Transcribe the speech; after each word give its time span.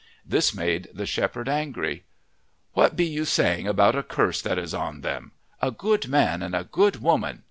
This 0.25 0.51
made 0.51 0.87
the 0.91 1.05
shepherd 1.05 1.47
angry. 1.47 2.05
"What 2.73 2.95
be 2.95 3.05
you 3.05 3.23
saying 3.23 3.67
about 3.67 3.95
a 3.95 4.01
curse 4.01 4.41
that 4.41 4.57
is 4.57 4.73
on 4.73 5.01
them? 5.01 5.31
a 5.61 5.69
good 5.69 6.07
man 6.07 6.41
and 6.41 6.55
a 6.55 6.63
good 6.63 7.03
woman!" 7.03 7.39